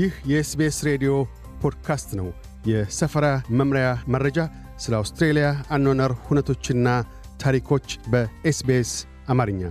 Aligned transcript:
ይህ 0.00 0.12
የ 0.30 0.48
SBS 0.48 0.76
ሬዲዮ 0.86 1.12
ፖድካስት 1.62 2.10
ነው። 2.18 2.28
የሰፈራ 2.66 3.26
መምሪያ 3.58 3.86
መረጃ፣ 4.08 4.38
ስለ 4.78 4.92
አውስትሬልያ 4.98 5.46
አኗኗር 5.70 6.12
ሁነቶችና 6.26 6.88
ታሪኮች 7.40 7.86
በ 8.12 8.43
SBS 8.43 8.90
አማርኛ። 9.28 9.62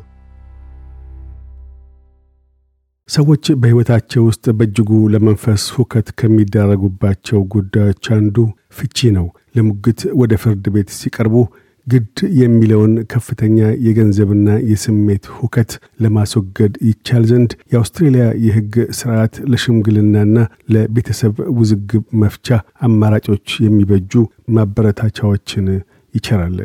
ሰዎች 3.09 3.45
በሕይወታቸው 3.61 4.23
ውስጥ 4.27 4.45
በእጅጉ 4.57 4.91
ለመንፈስ 5.13 5.63
ሁከት 5.75 6.09
ከሚዳረጉባቸው 6.19 7.39
ጉዳዮች 7.53 8.05
አንዱ 8.17 8.35
ፍቺ 8.77 9.09
ነው። 9.17 9.27
ለሙግት 9.55 10.01
ወደ 10.21 10.33
ፍርድ 10.43 10.67
ቤት 10.75 10.91
ሲቀርቡ 10.99 11.35
ግድ 11.89 12.05
የሚለውን 12.39 12.93
ከፍተኛ 13.11 13.57
የገንዘብና 13.85 14.49
የስሜት 14.71 15.25
ሁከት 15.37 15.71
ለማስወገድ 16.03 16.73
ይቻል 16.89 17.23
ዘንድ 17.29 17.51
የአውስትሬልያ 17.73 18.25
የሕግ 18.45 18.73
ስርዓት 18.99 19.35
ለሽምግልናና 19.51 20.35
ለቤተሰብ 20.75 21.35
ውዝግብ 21.59 22.03
መፍቻ 22.23 22.47
አማራጮች 22.87 23.47
የሚበጁ 23.65 24.13
ማበረታቻዎችን 24.57 25.67
ይቸራል። 26.13 26.57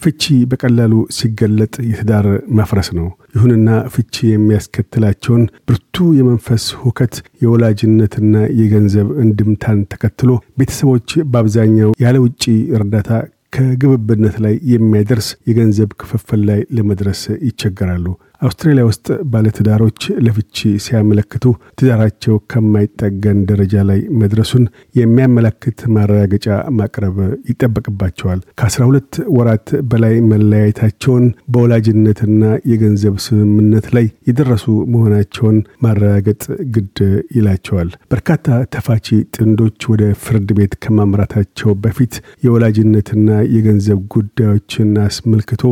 ፍቺ 0.00 0.22
በቀላሉ 0.50 0.94
ሲገለጥ 1.16 1.74
የትዳር 1.88 2.26
መፍረስ 2.58 2.88
ነው። 2.96 3.04
ይሁንና 3.34 3.68
ፍቺ 3.94 4.14
የሚያስከትላቸውን 4.30 5.44
ብርቱ 5.68 6.04
የመንፈስ 6.16 6.64
ሁከት፣ 6.80 7.14
የወላጅነትና 7.42 8.34
የገንዘብ 8.60 9.08
እንድምታን 9.24 9.78
ተከትሎ 9.92 10.30
ቤተሰቦች 10.58 11.08
በአብዛኛው 11.30 11.92
ያለ 12.04 12.18
ውጪ 12.24 12.42
እርዳታ 12.78 13.10
ከግብብነት 13.52 14.36
ላይ 14.44 14.54
የሚያደርስ 14.72 15.28
የገንዘብ 15.48 15.90
ክፍፍል 16.00 16.40
ላይ 16.48 16.60
ለመድረስ 16.76 17.22
ይቸገራሉ። 17.48 18.06
አውስትራሊያ 18.42 18.84
ውስጥ 18.88 19.06
ባለትዳሮች 19.32 19.98
ለፍቺ 20.24 20.56
ሲያመለክቱ 20.84 21.44
ትዳራቸው 21.78 22.34
ከማይጠገን 22.52 23.38
ደረጃ 23.50 23.84
ላይ 23.90 24.00
መድረሱን 24.20 24.64
የሚያመለክት 24.98 25.78
ማረጋገጫ 25.94 26.46
ማቅረብ 26.78 27.16
ይጠበቅባቸዋል። 27.50 28.40
ከ12 28.60 29.20
ወራት 29.36 29.68
በላይ 29.90 30.14
መለያየታቸውን 30.32 31.24
በወላጅነትና 31.52 32.42
የገንዘብ 32.72 33.16
ስምምነት 33.26 33.88
ላይ 33.96 34.08
የደረሱ 34.30 34.66
መሆናቸውን 34.94 35.56
ማረጋገጥ 35.86 36.42
ግድ 36.74 36.98
ይላቸዋል። 37.36 37.90
በርካታ 38.12 38.46
ተፋቺ 38.74 39.06
ጥንዶች 39.36 39.80
ወደ 39.92 40.04
ፍርድ 40.24 40.50
ቤት 40.58 40.74
ከማምራታቸው 40.84 41.72
በፊት 41.84 42.14
የወላጅነትና 42.46 43.28
የገንዘብ 43.54 44.00
ጉዳዮችን 44.14 44.70
አስመልክቶ 45.06 45.64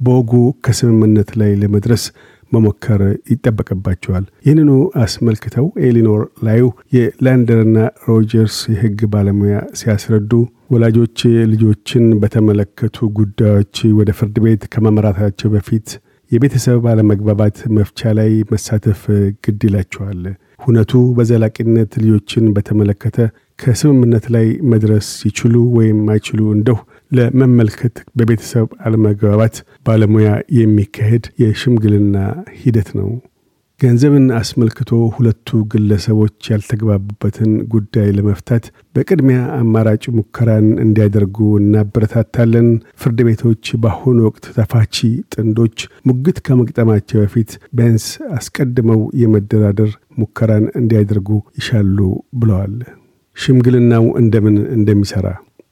በወጉ 0.00 0.32
ከስምምነት 0.66 1.30
ላይ 1.40 1.52
ለመድረስ 1.60 2.04
መሞከር 2.52 3.00
ይጠበቅባቸዋል። 3.32 4.24
ይህንኑ 4.46 4.70
አስመልክተው 5.02 5.66
ኤሊኖር 5.86 6.22
ላዩ 6.46 6.64
የላንደርና 6.96 7.78
ሮጀርስ 8.08 8.58
የሕግ 8.72 9.00
ባለሙያ 9.12 9.56
ሲያስረዱ 9.80 10.32
ወላጆች 10.70 11.18
ልጆችን 11.52 12.04
በተመለከቱ 12.22 13.06
ጉዳዮች 13.18 13.76
ወደ 13.98 14.10
ፍርድ 14.18 14.36
ቤት 14.44 14.62
ከማምራታቸው 14.72 15.50
በፊት 15.52 15.88
የቤተሰብ 16.30 16.84
አለመግባባት 16.92 17.56
መፍቻ 17.76 18.12
ላይ 18.18 18.30
መሳተፍ 18.52 19.02
ግድ 19.44 19.60
ይላቸዋል። 19.68 20.22
ሁነቱ 20.60 20.92
በዘላቂነት 21.16 21.92
ልጆችን 22.02 22.44
በተመለከተ 22.54 23.18
ከስምምነት 23.58 24.24
ላይ 24.34 24.46
መድረስ 24.72 25.08
ይችሉ 25.28 25.54
ወይም 25.76 26.00
አይችሉ 26.12 26.40
እንደሁ 26.54 26.78
ለመመልከት 27.12 27.96
በቤተሰብ 28.16 28.68
አለመግባባት 28.84 29.56
ባለሙያ 29.86 30.28
የሚካሄድ 30.58 31.26
የሽምግልና 31.42 32.16
ሂደት 32.60 32.90
ነው። 32.98 33.08
ገንዘብን 33.80 34.26
አስመልክቶ 34.38 34.90
ሁለቱ 35.16 35.58
ግለሰቦች 35.72 36.46
ያልተግባቡበትን 36.52 37.50
ጉዳይ 37.72 38.08
ለመፍታት 38.16 38.64
በቅድሚያ 38.94 39.40
አማራጭ 39.58 40.04
ሙከራን 40.16 40.68
እንዲያደርጉ 40.84 41.38
እናበረታታለን። 41.58 42.68
ፍርድ 43.02 43.20
ቤቶች 43.28 43.74
በአሁኑ 43.82 44.18
ወቅት 44.28 44.46
ተፋቺ 44.56 44.96
ጥንዶች 45.34 45.76
ሙግት 46.06 46.38
ከመግጠማቸው 46.46 47.20
በፊት 47.24 47.50
ቢያንስ 47.76 48.06
አስቀድመው 48.38 49.02
የመደራደር 49.22 49.92
ሙከራን 50.18 50.66
እንዲያደርጉ 50.80 51.28
ይሻሉ 51.58 51.98
ብለዋል። 52.36 52.76
ሽምግልናው 53.36 54.06
እንደምን 54.18 54.56
እንደሚሠራ 54.76 55.26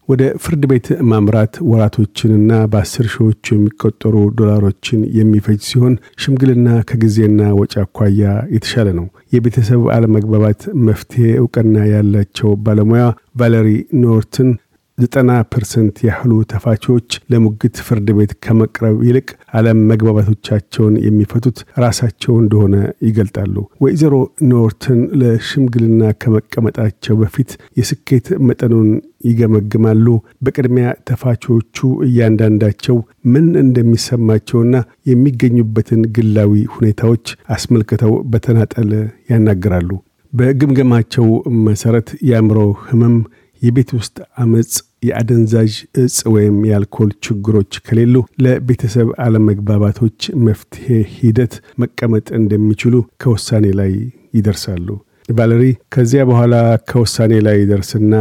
ወደ 0.08 0.22
ፍርድ 0.42 0.62
ቤት 0.70 0.86
ማምራት 1.10 1.54
ወራቶችንና 1.68 2.52
በአስር 2.72 3.06
ሺዎች 3.12 3.50
የሚቆጠሩ 3.52 4.16
ዶላሮችን 4.38 5.00
የሚፈጅ 5.18 5.60
ሲሆን 5.68 5.94
ሽምግልና 6.22 6.68
ከጊዜና 6.88 7.40
ወጪ 7.60 7.74
አኳያ 7.82 8.24
የተሻለ 8.54 8.88
ነው። 8.98 9.06
የቤተሰብ 9.34 9.82
አለመግባባት 9.94 10.60
መፍትሄ 10.88 11.30
እውቅና 11.40 11.76
ያላቸው 11.92 12.50
ባለሙያ 12.66 13.04
ቫለሪ 13.40 13.70
ኖርትን 14.02 14.50
ዘጠና 14.98 15.30
percent 15.52 15.96
ያህሉ 16.06 16.32
ተፋቾች 16.50 17.08
ለሙግት 17.32 17.76
ፍርድ 17.86 18.08
ቤት 18.18 18.32
ከመቅረብ 18.44 18.96
ይልቅ 19.06 19.26
አለም 19.58 19.78
መግባባቶቻቸውን 19.90 20.94
የሚፈቱት 21.04 21.56
ራሳቸው 21.84 22.34
እንደሆነ 22.42 22.74
ይገልጣሉ። 23.06 23.54
ወይዘሮ 23.84 24.14
ኖርትን 24.50 25.00
ለሽምግልና 25.20 26.12
ከመቀመጣቸው 26.22 27.16
በፊት 27.22 27.50
የስኬት 27.80 28.28
መጠኑን 28.48 28.88
ይገመግማሉ። 29.28 30.06
በቅድሚያ 30.44 30.88
ተፋቾቹ 31.08 31.76
እያንዳንዳቸው 32.08 32.96
ምን 33.32 33.46
እንደሚሰማቸውና 33.64 34.74
የሚገኙበትን 35.10 36.02
ግላዊ 36.16 36.64
ሁኔታዎች 36.74 37.26
አስመልክተው 37.54 38.12
በተናጠል 38.32 38.90
ያናግራሉ። 39.30 39.90
በግምገማቸው 40.32 41.26
መሰረት 41.66 42.08
የአእምሮ 42.28 42.60
ህመም 42.86 43.16
የቤት 43.64 43.90
ውስጥ 43.96 44.16
አመፅ፣ 44.38 44.72
የአደንዛዥ 45.08 45.72
እጽ 46.02 46.18
ወይም 46.34 46.56
የአልኮል 46.68 47.10
ችግሮች 47.26 47.72
ከሌሉ 47.86 48.14
ለቤተሰብ 48.44 49.08
አለመግባባቶች 49.24 50.18
መፍትሄ 50.46 50.86
ሂደት 51.16 51.54
መቀመጥ 51.82 52.26
እንደሚችሉ 52.38 52.94
ከውሳኔ 53.22 53.66
ላይ 53.80 53.92
ይደርሳሉ። 54.38 54.86
ቫለሪ 55.28 55.62
ከዚያ 55.94 56.22
በኋላ 56.30 56.54
ከውሳኔ 56.90 57.34
ላይ 57.46 57.56
ይደርስና 57.60 58.14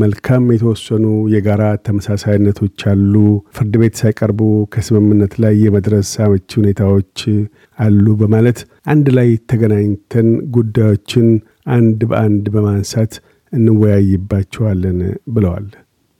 መልካም 0.00 0.50
የተወሰኑ 0.52 1.04
የጋራ 1.34 1.62
ተመሳሳይነቶች 1.86 2.80
አሉ፣ 2.90 3.14
ፍርድ 3.56 3.74
ቤት 3.82 3.94
ሳይቀርቡ 4.00 4.40
ከስምምነት 4.74 5.34
ላይ 5.44 5.54
የመድረስ 5.64 6.10
አመቺ 6.24 6.48
ሁኔታዎች 6.60 7.22
አሉ 7.78 8.06
በማለት 8.20 8.58
አንድ 8.86 9.08
ላይ 9.18 9.30
ተገናኝተን 9.52 10.28
ጉዳዮችን 10.56 11.28
አንድ 11.70 12.00
በአንድ 12.10 12.44
በማንሳት 12.54 13.14
እንወያይባቸዋለን 13.52 14.98
ብለዋል። 15.28 15.68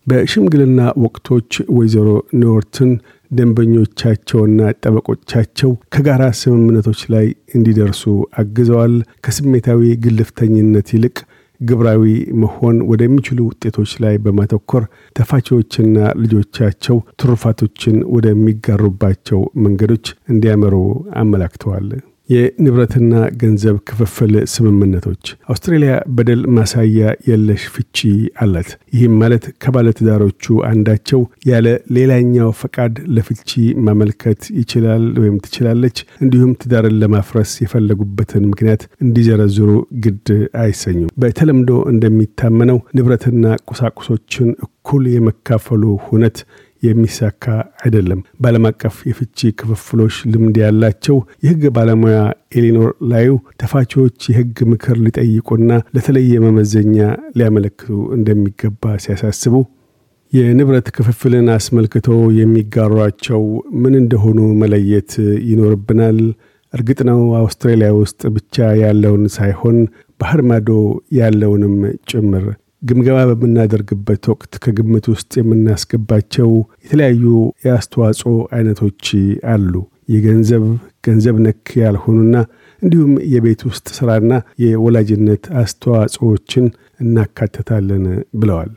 በሽምግልና 0.07 0.81
ወቅቶች 1.05 1.51
ወይዘሮ 1.77 2.09
ኖርትን 2.41 2.93
ደንበኞቻቸውና 3.31 4.61
ጠበቆቻቸው 4.83 5.71
ከጋራ 5.95 6.23
ስምምነቶች 6.41 7.01
ላይ 7.15 7.27
እንዲደርሱ 7.55 8.03
አግዘዋል። 8.41 8.95
ከስሜታዊ 9.27 9.83
ግልፍተኝነት 10.05 10.89
ይልቅ 10.97 11.17
ግብራዊ 11.61 12.05
መሆን 12.43 12.77
ወደሚችሉ 12.91 13.39
ውጤቶች 13.49 13.91
ላይ 14.05 14.15
በማተኮር 14.25 14.85
ተፋቺዎችና 15.17 15.97
ልጆቻቸው 16.23 16.99
ትሩፋቶችን 17.21 17.97
ወደሚጋሩባቸው 18.15 19.43
መንገዶች 19.65 20.07
እንዲያመሩ 20.29 20.75
አመላክተዋል። 21.23 21.89
የንብረትና 22.31 23.13
ገንዘብ 23.41 23.77
ክፍፍል 23.89 24.33
ስምምነቶች 24.53 25.23
አውስትሬልያ 25.51 25.93
በደል 26.17 26.43
ማሳያ 26.57 26.99
የለሽ 27.29 27.63
ፍቺ 27.75 27.99
አላት። 28.43 28.69
ይህም 28.95 29.15
ማለት 29.23 29.45
ከባለትዳሮቹ 29.65 30.45
አንዳቸው 30.71 31.21
ያለ 31.51 31.67
ሌላኛው 31.97 32.51
ፈቃድ 32.61 32.95
ለፍቺ 33.17 33.51
ማመልከት 33.87 34.43
ይችላል 34.61 35.05
ወይም 35.21 35.37
ትችላለች። 35.44 35.97
እንዲሁም 36.23 36.56
ትዳርን 36.62 36.99
ለማፍረስ 37.03 37.53
የፈለጉበትን 37.65 38.49
ምክንያት 38.53 38.83
እንዲዘረዝሩ 39.05 39.71
ግድ 40.05 40.29
አይሰኙም። 40.62 41.12
በተለምዶ 41.23 41.71
እንደሚታመነው 41.93 42.81
ንብረትና 42.97 43.44
ቁሳቁሶችን 43.71 44.49
እኩል 44.67 45.05
የመካፈሉ 45.11 45.83
ሁነት 46.06 46.38
የሚሳካ 46.82 47.44
አይደለም። 47.82 48.21
በዓለም 48.41 48.67
አቀፍ 48.71 48.97
የፍቺ 49.09 49.50
ክፍፍሎች 49.61 50.15
ልምድ 50.32 50.56
ያላቸው 50.62 51.17
የሕግ 51.44 51.65
ባለሙያ 51.77 52.19
ኤሊኖር 52.56 52.91
ላዩ 53.11 53.31
ተፋቺዎች 53.62 54.29
የሕግ 54.31 54.56
ምክር 54.73 54.97
ሊጠይቁና 55.05 55.69
ለተለየ 55.97 56.41
መመዘኛ 56.47 56.97
ሊያመለክቱ 57.37 57.88
እንደሚገባ 58.17 58.94
ሲያሳስቡ 59.05 59.55
የንብረት 60.32 60.88
ክፍፍልን 60.97 61.49
አስመልክቶ 61.55 62.09
የሚጋሯቸው 62.41 63.43
ምን 63.83 63.94
እንደሆኑ 64.00 64.38
መለየት 64.61 65.12
ይኖርብናል። 65.49 66.19
እርግጥ 66.75 67.00
ነው 67.09 67.21
አውስትራሊያ 67.38 67.88
ውስጥ 67.97 68.21
ብቻ 68.35 68.56
ያለውን 68.83 69.25
ሳይሆን 69.37 69.79
ባህር 70.21 70.41
ማዶ 70.49 70.69
ያለውንም 71.19 71.75
ጭምር 72.11 72.44
ግምገማ 72.82 73.19
በምናደርግበት 73.31 74.25
ወቅት 74.32 74.53
ከግምት 74.65 75.06
ውስጥ 75.12 75.32
የምናስገባቸው 75.41 76.50
የተለያዩ 76.85 77.25
የአስተዋጽኦ 77.65 78.35
አይነቶች 78.56 79.05
አሉ። 79.53 79.73
የገንዘብ 80.12 80.62
ገንዘብ 81.05 81.37
ነክ 81.44 81.67
ያልሆኑና 81.81 82.37
እንዲሁም 82.82 83.12
የቤት 83.32 83.61
ውስጥ 83.69 83.87
ሥራና 83.97 84.32
የወላጅነት 84.65 85.44
አስተዋጽኦችን 85.62 86.65
እናካትታለን 87.05 88.05
ብለዋል። 88.41 88.73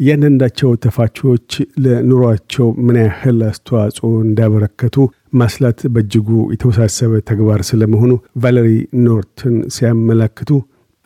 እያንዳንዳቸው 0.00 0.70
ተፋቾች 0.84 1.50
ለኑሯቸው 1.82 2.66
ምን 2.86 2.96
ያህል 3.02 3.38
አስተዋጽኦ 3.48 4.08
እንዳበረከቱ 4.24 4.96
ማስላት 5.40 5.78
በእጅጉ 5.94 6.28
የተወሳሰበ 6.52 7.20
ተግባር 7.30 7.60
ስለመሆኑ 7.70 8.12
ቫለሪ 8.42 8.70
ኖርትን 9.06 9.56
ሲያመላክቱ 9.76 10.50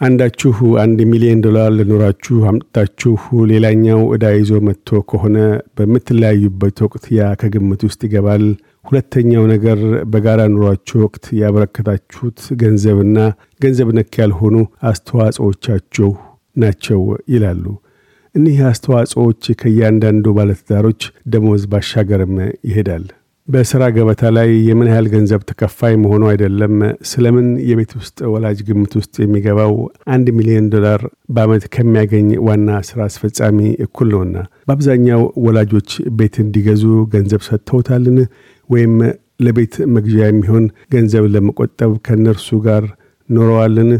አንዳችሁ 0.00 0.52
አንድ 0.82 0.98
ሚሊዮን 1.08 1.40
ዶላር 1.44 1.66
ለኑራችሁ 1.78 2.36
አምጥታችሁ 2.50 3.12
ሌላኛው 3.50 4.00
ዕዳ 4.14 4.26
ይዞ 4.34 4.60
መጥቶ 4.68 5.00
ከሆነ 5.10 5.38
በምትለያዩበት 5.76 6.78
ወቅት 6.84 7.04
ያ 7.16 7.26
ከግምት 7.40 7.82
ውስጥ 7.88 8.00
ይገባል። 8.06 8.44
ሁለተኛው 8.84 9.44
ነገር 9.52 9.80
በጋራ 10.12 10.40
ኑሯችሁ 10.54 10.98
ወቅት 11.04 11.26
ያበረከታችሁት 11.40 12.40
ገንዘብና 12.62 13.18
ገንዘብ 13.60 13.90
ነክ 13.98 14.16
ያልሆኑ 14.22 14.56
አስተዋጽኦቻችሁ 14.90 16.10
ናቸው 16.56 17.02
ይላሉ። 17.34 17.64
እኒህ 18.34 18.58
አስተዋጽኦዎች 18.66 19.44
ከእያንዳንዱ 19.60 20.26
ባለትዳሮች 20.36 21.02
ደሞዝ 21.32 21.64
ባሻገርም 21.72 22.36
ይሄዳል። 22.68 23.06
በሥራ 23.50 23.82
ገበታ 23.94 24.22
ላይ 24.36 24.48
የምን 24.66 24.88
ያህል 24.90 25.06
ገንዘብ 25.12 25.40
ተከፋይ 25.48 25.94
መሆኑ 26.02 26.22
አይደለም፣ 26.30 26.74
ስለምን 27.10 27.46
የቤት 27.68 27.92
ውስጥ 27.98 28.18
ወላጅ 28.32 28.58
ግምት 28.68 28.92
ውስጥ 28.98 29.14
የሚገባው 29.22 29.72
አንድ 30.14 30.26
ሚሊዮን 30.36 30.66
ዶላር 30.74 31.00
በዓመት 31.34 31.64
ከሚያገኝ 31.74 32.28
ዋና 32.46 32.78
ሥራ 32.88 33.00
አስፈጻሚ 33.08 33.58
እኩል 33.86 34.08
ነውና። 34.14 34.36
በአብዛኛው 34.68 35.22
ወላጆች 35.46 35.90
ቤት 36.18 36.36
እንዲገዙ 36.44 36.84
ገንዘብ 37.14 37.42
ሰጥተውታልን? 37.48 38.18
ወይም 38.70 38.94
ለቤት 39.40 39.74
መግዣ 39.94 40.18
የሚሆን 40.26 40.64
ገንዘብ 40.92 41.26
ለመቆጠብ 41.34 41.92
ከእነርሱ 42.06 42.60
ጋር 42.66 42.84
ኖረዋልን? 43.28 43.90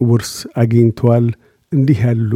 ውርስ 0.00 0.32
አግኝተዋል? 0.60 1.26
እንዲህ 1.72 2.00
ያሉ 2.04 2.32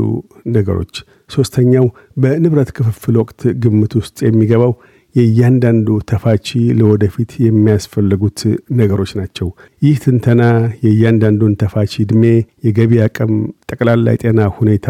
ነገሮች። 0.54 0.94
ሦስተኛው 1.30 1.86
በንብረት 2.22 2.70
ክፍፍል 2.76 3.16
ወቅት 3.20 3.40
ግምት 3.62 3.92
ውስጥ 3.98 4.18
የሚገባው 4.26 4.72
የእያንዳንዱ 5.14 5.88
ተፋቺ 6.10 6.48
ለወደፊት 6.78 7.30
የሚያስፈልጉት 7.44 8.40
ነገሮች 8.78 9.12
ናቸው። 9.20 9.48
ይህ 9.82 9.96
ትንተና 10.04 10.42
የእያንዳንዱን 10.84 11.54
ተፋቺ 11.62 11.92
ዕድሜ፣ 12.04 12.24
የገቢ 12.66 13.00
አቅም፣ 13.06 13.32
ጠቅላላ 13.70 14.14
የጤና 14.14 14.42
ሁኔታ 14.58 14.86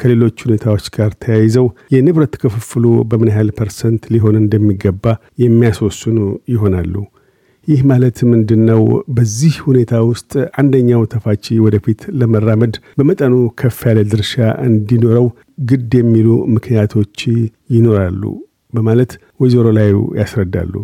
ከሌሎች 0.00 0.36
ሁኔታዎች 0.46 0.86
ጋር 0.94 1.10
ተያይዘው 1.22 1.66
የንብረት 1.94 2.34
ክፍፍሉ 2.42 2.84
በምን 3.10 3.30
ያህል 3.32 3.50
percent 3.58 4.04
ሊሆን 4.14 4.36
እንደሚገባ 4.40 5.04
የሚያስወስኑ 5.42 6.18
ይሆናሉ። 6.52 6.94
ይህ 7.68 7.80
ማለት 7.90 8.16
ምንድን 8.30 8.62
ነው? 8.70 8.80
በዚህ 9.16 9.54
ሁኔታ 9.66 9.92
ውስጥ 10.08 10.32
አንደኛው 10.60 11.02
ተፋቺ 11.12 11.44
ወደፊት 11.66 12.00
ለመራመድ 12.18 12.74
በመጠኑ 12.98 13.34
ከፍ 13.60 13.78
ያለ 13.88 14.00
ድርሻ 14.12 14.32
እንዲኖረው 14.66 15.26
ግድ 15.68 15.92
የሚሉ 16.00 16.28
ምክንያቶች 16.56 17.18
ይኖራሉ 17.76 18.22
በማለት 18.72 19.12
ወይዘሮ 19.42 19.68
ላዩ 19.76 19.98
ያስረዳሉ። 20.20 20.74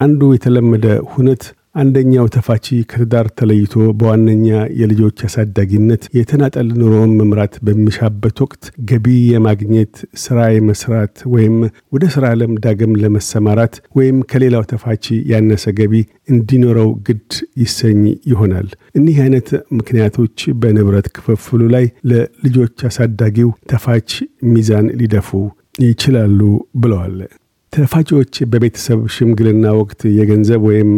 አንዱ 0.00 0.20
የተለመደ 0.32 0.86
ሁነት 1.12 1.44
አንደኛው 1.74 2.26
ተፋቺ 2.34 2.66
ከትዳር 2.90 3.26
ተለይቶ 3.38 3.84
በዋነኛ 3.98 4.46
የልጆች 4.80 5.18
አሳዳጊነት 5.26 6.02
የተናጠል 6.18 6.68
ኑሮውን 6.78 7.12
መምራት 7.18 7.54
በሚሻበት 7.66 8.36
ወቅት 8.44 8.62
ገቢ 8.88 9.06
የማግኘት 9.32 9.92
ሥራ 10.22 10.38
የመስራት 10.54 11.14
ወይም 11.34 11.56
ወደ 11.92 12.04
ሥራ 12.14 12.24
ዓለም 12.34 12.52
ዳግም 12.64 12.92
ለመሰማራት 13.02 13.74
ወይም 13.98 14.18
ከሌላው 14.30 14.64
ተፋቺ 14.72 15.04
ያነሰ 15.32 15.74
ገቢ 15.80 15.94
እንዲኖረው 16.32 16.90
ግድ 17.08 17.28
ይሰኝ 17.62 18.00
ይሆናል። 18.32 18.68
እኒህ 18.94 19.18
አይነት 19.26 19.50
ምክንያቶች 19.78 20.38
በንብረት 20.62 21.08
ክፍፍሉ 21.16 21.60
ላይ 21.76 21.86
ለልጆች 22.12 22.86
አሳዳጊው 22.90 23.52
ተፋች 23.72 24.10
ሚዛን 24.52 24.88
ሊደፉ 25.00 25.30
ይችላሉ 25.84 26.40
ብለዋል። 26.76 27.18
ተፋጪዎች 27.72 28.34
በቤተሰብ 28.50 29.00
ሽምግልና 29.14 29.66
ወቅት 29.78 30.00
የገንዘብ 30.16 30.60
ወይም 30.68 30.90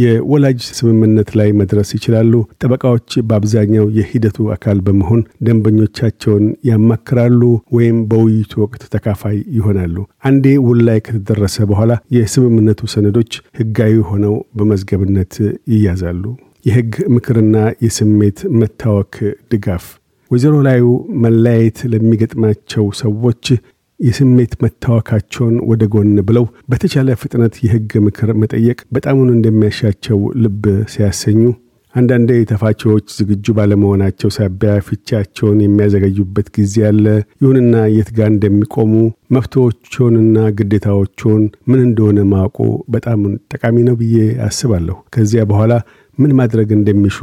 የወላጅ 0.00 0.60
ስምምነት 0.70 1.30
ላይ 1.38 1.48
መድረስ 1.60 1.88
ይችላሉ። 1.96 2.32
ጠበቃዎች 2.60 3.08
በአብዛኛው 3.28 3.86
የሂደቱ 3.98 4.48
አካል 4.54 4.78
በመሆን 4.86 5.22
ደንበኞቻቸውን 5.46 6.44
ያማክራሉ 6.70 7.40
ወይም 7.76 7.98
በውይይቱ 8.10 8.60
ወቅት 8.64 8.82
ተካፋይ 8.94 9.38
ይሆናሉ። 9.58 9.96
አንዴ 10.24 10.56
ውል 10.66 10.82
ላይ 10.88 11.00
ከተደረሰ 11.06 11.66
በኋላ 11.70 11.86
የስምምነቱ 12.16 12.90
ሰነዶች 12.94 13.32
ሕጋዊ 13.60 13.96
ሆነው 14.10 14.36
በመዝገብነት 14.58 15.34
ይያዛሉ። 15.74 16.24
የሕግ 16.66 16.94
ምክርና 17.14 17.56
የስሜት 17.84 18.38
መታወክ 18.60 19.14
ድጋፍ 19.52 19.84
ወይዘሮ 20.30 20.54
ላዩ 20.66 20.86
መለያየት 21.22 21.78
ለሚገጥማቸው 21.92 22.86
ሰዎች 23.00 23.44
የስሜት 24.00 24.52
መታወካቸውን 24.62 25.54
ወደ 25.70 25.84
ጎን 25.92 26.10
ብለው 26.26 26.44
በተቻለ 26.70 27.16
ፍጥነት 27.22 27.54
የሕግ 27.64 27.92
ምክር 28.04 28.30
መጠየቅ 28.42 28.78
በጣሙን 28.94 29.30
እንደሚያሻቸው 29.34 30.18
ልብ 30.42 30.64
ሲያሰኙ 30.92 31.40
አንዳንዴ 31.94 32.30
ተፋቺዎች 32.50 33.06
ዝግጁ 33.16 33.54
ባለመሆናቸው 33.56 34.30
ሳቢያ 34.34 34.72
ፍቻቸውን 34.88 35.58
የሚያዘገዩበት 35.62 36.48
ጊዜ 36.56 36.74
አለ። 36.88 37.04
ይሁንና 37.42 37.76
የት 37.94 38.10
ጋር 38.16 38.28
እንደሚቆሙ 38.32 38.92
መብቶችንና 39.36 40.36
ግዴታዎችን 40.58 41.40
ምን 41.70 41.80
እንደሆነ 41.86 42.18
ማወቁ 42.32 42.58
በጣም 42.94 43.22
ጠቃሚ 43.52 43.76
ነው 43.88 43.96
ብዬ 44.00 44.18
አስባለሁ። 44.48 44.96
ከዚያ 45.16 45.44
በኋላ 45.50 45.72
ምን 46.18 46.32
ማድረግ 46.38 46.68
እንደሚሹ 46.76 47.16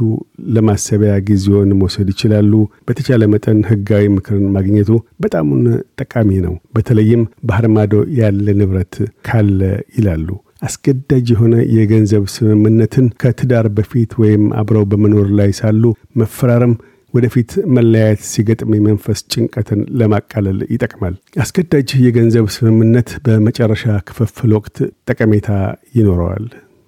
ለማሰቢያ 0.54 1.12
ጊዜውን 1.28 1.70
መውሰድ 1.80 2.08
ይችላሉ። 2.12 2.52
በተቻለ 2.88 3.22
መጠን 3.32 3.60
ህጋዊ 3.70 4.04
ምክርን 4.14 4.46
ማግኘቱ 4.54 4.90
በጣሙን 5.22 5.64
ጠቃሚ 6.00 6.30
ነው። 6.46 6.54
በተለይም 6.76 7.22
ባህር 7.48 7.68
ማዶ 7.76 7.92
ያለ 8.20 8.46
ንብረት 8.60 8.96
ካለ 9.28 9.60
ይላሉ። 9.96 10.28
አስገዳጅ 10.62 11.26
የሆነ 11.32 11.54
የገንዘብ 11.76 12.24
ስምምነትን 12.34 13.06
ከትዳር 13.22 13.66
በፊት 13.76 14.12
ወይም 14.22 14.44
አብረው 14.60 14.84
በመኖር 14.92 15.28
ላይ 15.38 15.50
ሳሉ 15.58 15.82
መፈራረም 16.20 16.74
ወደፊት 17.14 17.50
መለያየት 17.74 18.22
ሲገጥም 18.30 18.72
የመንፈስ 18.76 19.20
ጭንቀትን 19.32 19.80
ለማቃለል 20.00 20.58
ይጠቅማል። 20.72 21.14
አስገዳጅ 21.42 21.90
የገንዘብ 22.04 22.46
ስምምነት 22.56 23.10
በመጨረሻ 23.26 23.84
ክፍፍል 24.08 24.52
ወቅት 24.56 24.76
ጠቀሜታ 25.08 25.48
ይኖረዋል። 25.94 26.46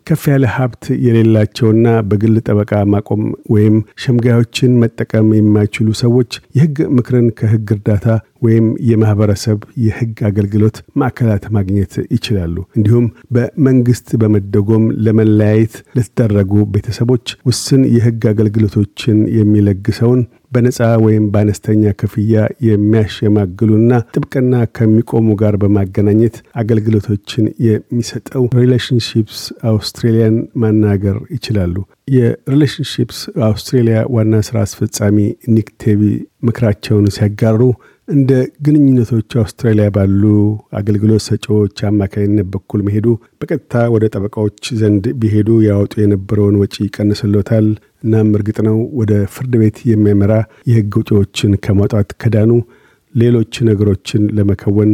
ከፍ 0.08 0.22
ያለ 0.31 0.44
ሀብት 0.52 0.84
የሌላቸውና 1.05 1.88
በግል 2.08 2.34
ጠበቃ 2.44 2.72
ማቆም 2.93 3.22
ወይም 3.55 3.74
ሸምጋዮችን 4.03 4.79
መጠቀም 4.82 5.27
የማይችሉ 5.36 5.88
ሰዎች 6.00 6.31
የህግ 6.56 6.79
ምክርን 6.96 7.27
ከህግ 7.38 7.69
እርዳታ 7.74 8.06
ወይም 8.43 8.67
የማህበረሰብ 8.91 9.58
የህግ 9.84 10.17
አገልግሎት 10.29 10.77
ማዕከላት 11.00 11.44
ማግኘት 11.56 11.94
ይችላሉ። 12.15 12.56
እንዲሁም 12.77 13.06
በመንግስት 13.36 14.08
በመደጎም 14.22 14.84
ለመለያየት 15.06 15.74
ለተደረጉ 15.98 16.65
ቤተሰቦች 16.74 17.27
ውስን 17.48 17.84
የህግ 17.96 18.24
አገልግሎቶችን 18.32 19.19
የሚለግሰውን 19.38 20.22
በነፃ 20.52 20.76
ወይም 21.05 21.24
በአነስተኛ 21.32 21.90
ክፍያ 22.00 22.34
የሚያሸማግሉና 22.69 23.93
ጥብቅና 24.14 24.55
ከሚቆሙ 24.76 25.36
ጋር 25.40 25.55
በማገናኘት 25.62 26.36
አገልግሎቶችን 26.60 27.46
የሚሰጠው 27.67 28.44
Relationships 28.60 29.41
Australia 29.70 30.24
ን 30.24 30.36
ማናገር 30.62 31.19
ይችላሉ። 31.36 31.74
የ 32.17 32.30
Relationships 32.30 33.19
Australia 33.48 33.98
ዋና 34.14 34.34
ስራ 34.48 34.58
አስፈጻሚ 34.67 35.19
ኒክ 35.55 35.70
ቴቢ 35.82 36.02
ምክራቸውን 36.43 37.06
ሲያጋሩ 37.17 37.60
እንደ 38.08 38.32
ግንኙነቶች 38.67 39.31
አውስትራሊያ 39.41 39.86
ባሉ 39.94 40.22
አገልግሎት 40.79 41.22
ሰጪዎች 41.27 41.79
አማካኝነት 41.88 42.46
በኩል 42.55 42.81
መሄዱ 42.86 43.06
በቀጥታ 43.41 43.82
ወደ 43.94 44.05
ጠበቃዎች 44.12 44.60
ዘንድ 44.81 45.05
ቢሄዱ 45.20 45.48
ያወጡ 45.67 45.93
የነበረውን 46.00 46.56
ወጪ 46.62 46.77
ይቀንስሎታል። 46.86 47.67
እናም 48.05 48.31
እርግጥ 48.38 48.58
ነው 48.69 48.79
ወደ 49.00 49.12
ፍርድ 49.34 49.55
ቤት 49.62 49.79
የሚያመራ 49.91 50.32
የህግ 50.70 50.96
ወጪዎችን 51.00 51.58
ከማውጣት 51.65 52.10
ከዳኑ 52.22 52.50
ሌሎች 53.15 53.55
ነገሮችን 53.69 54.24
ለመከወን 54.38 54.93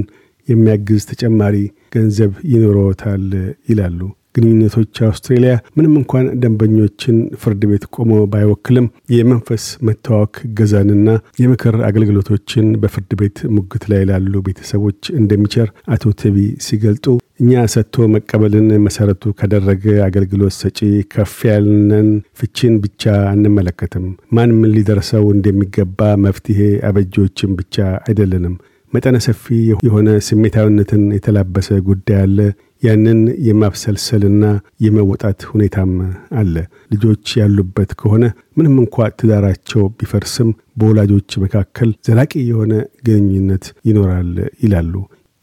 የሚያግዝ 0.49 1.03
ተጨማሪ 1.11 1.57
ገንዘብ 1.95 2.33
ይኖረዎታል 2.53 3.25
ይላሉ። 3.69 4.01
ግንኙነቶች 4.35 4.95
አውስትሬሊያ 5.07 5.53
ምንም 5.77 5.95
እንኳን 6.01 6.27
ደንበኞችን 6.43 7.17
ፍርድ 7.43 7.63
ቤት 7.71 7.85
ቆሞ 7.97 8.13
ባይወክልም 8.33 8.87
የመንፈስ 9.15 9.65
መታወክ 9.89 10.35
ገዛንና 10.59 11.09
የምክር 11.43 11.77
አገልግሎቶችን 11.89 12.67
በፍርድ 12.83 13.13
ቤት 13.21 13.39
ሙግት 13.57 13.85
ላይ 13.93 14.03
ላሉ 14.11 14.43
ቤተሰቦች 14.49 15.01
እንደሚቸር 15.21 15.71
አቶ 15.95 16.15
ተቢ 16.23 16.37
ሲገልጡ 16.67 17.07
እኛ 17.41 17.63
ሰጥቶ 17.73 18.07
መቀበልን 18.13 18.69
መሰረቱ 18.85 19.33
ካደረገ 19.39 19.87
አገልግሎት 20.05 20.55
ሰጪ 20.59 20.81
ከፍ 21.13 21.35
ያልነን 21.49 22.11
ፍቺን 22.39 22.75
ብቻ 22.85 23.03
አንመለከትም። 23.33 24.05
ማን 24.37 24.53
ምን 24.59 24.71
ሊደርሰው 24.77 25.25
እንደሚገባ 25.35 26.13
መፍትሄ 26.25 26.61
አበጆችን 26.89 27.57
ብቻ 27.59 27.77
አይደለንም። 28.05 28.55
መጠነ 28.93 29.17
ሰፊ 29.25 29.45
የሆነ 29.85 30.09
ስሜታዊነትን 30.27 31.03
የተላበሰ 31.15 31.69
ጉዳይ 31.89 32.19
አለ። 32.21 32.39
ያንን 32.85 33.19
የማብሰልሰልና 33.49 34.45
የመወጣት 34.85 35.41
ሁኔታም 35.51 35.93
አለ። 36.41 36.55
ልጆች 36.93 37.27
ያሉበት 37.41 37.91
ከሆነ 38.01 38.25
ምንም 38.57 38.77
እንኳ 38.83 39.07
ትዳራቸው 39.19 39.83
ቢፈርስም 39.97 40.51
በወላጆች 40.79 41.31
መካከል 41.45 41.91
ዘላቂ 42.07 42.33
የሆነ 42.45 42.73
ግንኙነት 43.07 43.67
ይኖራል 43.89 44.33
ይላሉ። 44.65 44.95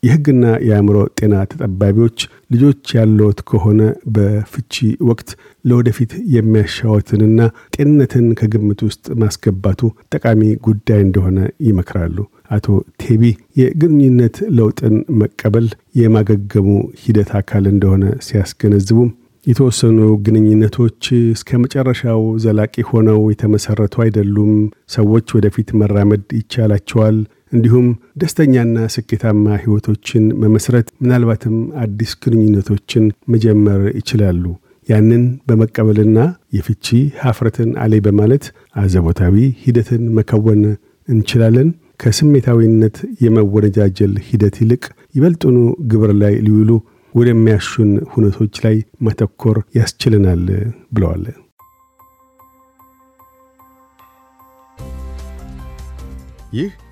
የሕግና 0.03 0.46
የአእምሮ 0.67 0.98
ጤና 1.17 1.34
ተጠባቢዎች 1.50 2.20
ልጆች 2.53 2.93
ያለዎት 2.98 3.39
ከሆነ 3.50 3.81
በፍቺ 4.15 4.75
ወቅት 5.10 5.29
ለወደፊት 5.65 6.12
የሚያሻወትንና 6.36 7.39
ጤንነትን 7.75 8.27
ከግምት 8.39 8.79
ውስጥ 8.88 9.05
ማስገባቱ 9.22 9.81
ጠቃሚ 10.15 10.41
ጉዳይ 10.67 11.01
እንደሆነ 11.05 11.38
ይመክራሉ። 11.67 12.17
አቶ 12.51 12.67
ቴቢ 13.01 13.24
የግንኙነት 13.62 14.38
ለውጥን 14.58 14.96
መቀበል 15.22 15.67
የማገገሙ 16.01 16.70
ሂደት 17.03 17.31
አካል 17.39 17.65
እንደሆነ 17.72 18.05
ሲያስገነዝቡም 18.27 19.12
የተወሰኑ 19.46 20.00
ግንኙነቶች 20.25 21.03
እስከ 21.34 21.60
መጨረሻው 21.62 22.24
ዘላቂ 22.43 22.84
ሆነው 22.89 23.22
የተመሰረቱ 23.31 23.96
አይደሉም። 24.03 24.51
ሰዎች 24.89 25.27
ወደፊት 25.38 25.70
መራመድ 25.79 26.25
ይቻላቸዋል። 26.38 27.17
እንዲሁም 27.51 27.88
ደስተኛና 28.22 28.77
ስኬታማ 28.93 29.46
ህይወቶችን 29.63 30.24
መመስረት 30.43 30.88
ምናልባትም 31.01 31.55
አዲስ 31.84 32.12
ግንኙነቶችን 32.24 33.05
መጀመር 33.34 33.81
ይችላሉ። 33.98 34.43
ያንን 34.88 35.24
በመቀበልና 35.48 36.20
የፍቺ 36.53 36.88
ሀፍረትን 37.22 37.70
አሌ 37.84 37.93
በማለት 38.05 38.46
አዘቦታዊ 38.75 39.36
ሂደትን 39.63 40.03
መከወን 40.17 40.62
እንችላለን። 41.08 41.70
ከስሜታዊነት 42.01 42.96
የመወነጃጀል 43.24 44.13
ሂደት 44.27 44.55
ይልቅ 44.62 44.84
ይበልጡኑ 45.15 45.58
ግብር 45.91 46.12
ላይ 46.22 46.34
ሊውሉ 46.46 46.70
ወደሚያሹን 47.15 47.91
ሁነቶች 48.12 48.55
ላይ 48.63 48.75
ማተኮር 49.05 49.58
ያስችለናል 49.77 50.43
ብለዋል። 50.93 51.25
ይህ 56.53 56.72